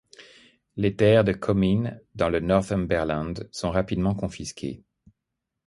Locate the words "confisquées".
4.15-4.83